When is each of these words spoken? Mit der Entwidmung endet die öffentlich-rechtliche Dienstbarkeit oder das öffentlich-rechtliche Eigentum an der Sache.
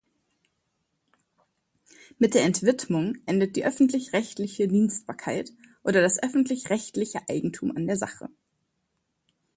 Mit 2.17 2.33
der 2.33 2.41
Entwidmung 2.43 3.17
endet 3.27 3.55
die 3.55 3.63
öffentlich-rechtliche 3.63 4.67
Dienstbarkeit 4.67 5.53
oder 5.83 6.01
das 6.01 6.17
öffentlich-rechtliche 6.23 7.19
Eigentum 7.29 7.75
an 7.77 7.85
der 7.85 7.97
Sache. 7.97 8.27